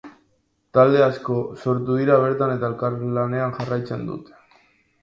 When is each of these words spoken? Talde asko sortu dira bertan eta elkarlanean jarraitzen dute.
Talde 0.77 1.03
asko 1.07 1.35
sortu 1.65 1.99
dira 2.01 2.17
bertan 2.25 2.55
eta 2.57 2.71
elkarlanean 2.73 3.55
jarraitzen 3.61 4.09
dute. 4.13 4.43